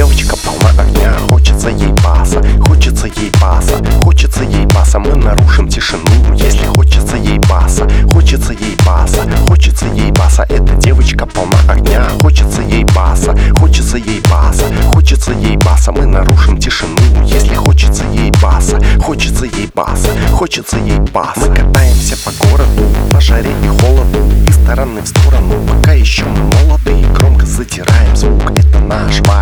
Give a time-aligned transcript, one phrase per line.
[0.00, 6.10] Девочка полна огня, хочется ей баса Хочется ей баса, хочется ей баса Мы нарушим тишину,
[6.36, 12.62] если хочется ей баса Хочется ей баса, хочется ей баса Эта девочка полна огня, хочется
[12.62, 14.64] ей баса Хочется ей баса,
[14.94, 20.98] хочется ей баса Мы нарушим тишину, если хочется ей баса Хочется ей баса, хочется ей
[21.12, 26.24] баса Мы катаемся по городу, по жаре и холоду Из стороны в сторону, пока еще
[26.24, 29.39] мы молоды Громко затираем звук, это наш вайб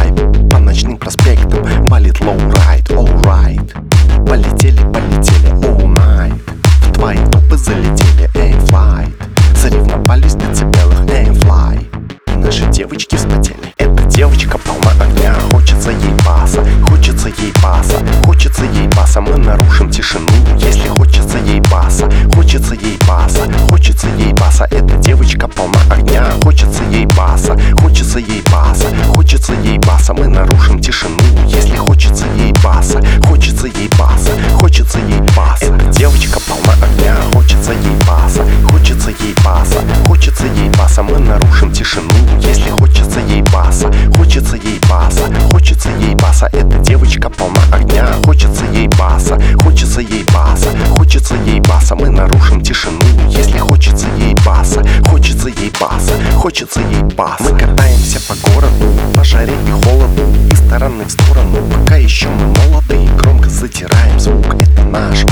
[0.88, 6.41] по ночным проспектам валит lowride, alright Полетели, полетели, all night
[6.80, 9.12] В твои тупы залетели, эй, flight
[9.55, 11.27] Соревновались в децибелах, эй,
[12.27, 13.74] И наши девочки вспотели.
[13.77, 19.20] Эта девочка полна огня, хочется ей баса Хочется ей баса, хочется ей баса.
[19.20, 20.27] Мы нарушим тишину,
[20.59, 24.64] если хочется ей баса Хочется ей баса, хочется ей баса.
[24.70, 27.58] Эта девочка полна огня, хочется ей баса.
[27.78, 28.42] Хочется ей
[29.39, 35.20] хочется ей баса Мы нарушим тишину, если хочется ей баса Хочется ей баса, хочется ей
[35.36, 41.19] баса Эта девочка полна огня, хочется ей баса Хочется ей баса, хочется ей баса Мы
[41.19, 47.61] нарушим тишину, если хочется ей баса Хочется ей баса, хочется ей баса Эта девочка полна
[47.73, 54.06] огня, хочется ей баса Хочется ей баса, хочется ей баса Мы нарушим тишину, если хочется
[54.19, 58.84] ей баса Хочется ей баса, хочется ей баса Мы катаемся по городу,
[59.29, 64.85] жаре и холоду Из стороны в сторону, пока еще мы молоды Громко затираем звук, это
[64.85, 65.25] наш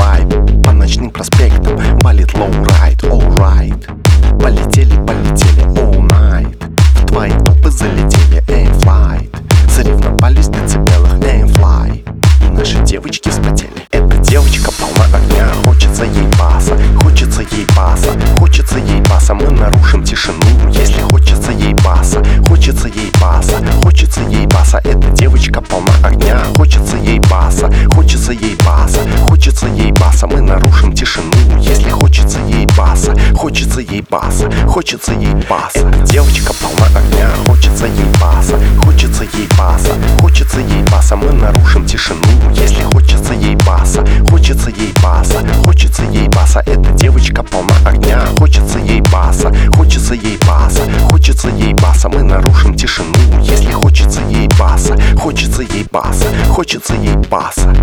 [30.17, 36.01] баса Мы нарушим тишину, если хочется ей баса Хочется ей баса, хочется ей баса Эта
[36.07, 42.21] девочка полна огня, хочется ей баса Хочется ей баса, хочется ей баса Мы нарушим тишину,
[42.55, 48.79] если хочется ей баса Хочется ей баса, хочется ей баса Эта девочка полна огня, хочется
[48.79, 53.13] ей баса Хочется ей баса, хочется ей баса Мы нарушим тишину,
[53.43, 57.75] если хочется ей баса Хочется ей баса, хочется ей баса